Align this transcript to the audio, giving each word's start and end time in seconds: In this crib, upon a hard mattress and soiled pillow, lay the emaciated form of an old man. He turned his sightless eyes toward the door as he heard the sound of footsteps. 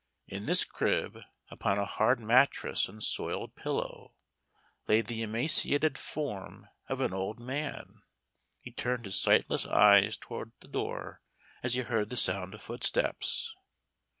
In 0.25 0.47
this 0.47 0.65
crib, 0.65 1.19
upon 1.51 1.77
a 1.77 1.85
hard 1.85 2.19
mattress 2.19 2.89
and 2.89 3.03
soiled 3.03 3.53
pillow, 3.55 4.15
lay 4.87 5.01
the 5.01 5.21
emaciated 5.21 5.95
form 5.95 6.67
of 6.89 7.01
an 7.01 7.13
old 7.13 7.39
man. 7.39 8.01
He 8.61 8.71
turned 8.71 9.05
his 9.05 9.21
sightless 9.21 9.67
eyes 9.67 10.17
toward 10.17 10.53
the 10.59 10.67
door 10.67 11.21
as 11.61 11.75
he 11.75 11.81
heard 11.81 12.09
the 12.09 12.17
sound 12.17 12.55
of 12.55 12.63
footsteps. 12.63 13.53